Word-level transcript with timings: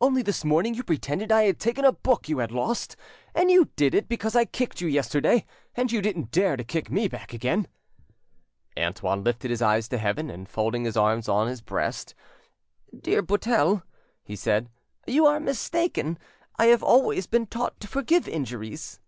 —only 0.00 0.22
this 0.22 0.44
morning 0.44 0.72
you 0.74 0.84
pretended 0.84 1.32
I 1.32 1.42
had 1.46 1.58
taken 1.58 1.84
a 1.84 1.90
book 1.90 2.28
you 2.28 2.38
had 2.38 2.52
lost, 2.52 2.94
and 3.34 3.50
you 3.50 3.70
did 3.74 3.92
it 3.92 4.06
because 4.06 4.36
I 4.36 4.44
kicked 4.44 4.80
you 4.80 4.86
yesterday, 4.86 5.44
and 5.74 5.90
you 5.90 6.00
didn't 6.00 6.30
dare 6.30 6.56
to 6.56 6.62
kick 6.62 6.92
me 6.92 7.08
back 7.08 7.32
again." 7.32 7.66
Antoine 8.78 9.24
lifted 9.24 9.50
his 9.50 9.60
eyes 9.60 9.88
to 9.88 9.98
heaven, 9.98 10.30
and 10.30 10.48
folding 10.48 10.84
his 10.84 10.96
arms 10.96 11.28
on 11.28 11.48
his 11.48 11.60
breast— 11.60 12.14
"Dear 12.96 13.20
Buttel," 13.20 13.82
he 14.22 14.36
said, 14.36 14.68
"you 15.08 15.26
are 15.26 15.40
mistaken; 15.40 16.20
I 16.56 16.66
have 16.66 16.84
always 16.84 17.26
been 17.26 17.46
taught 17.48 17.80
to 17.80 17.88
forgive 17.88 18.28
injuries." 18.28 19.00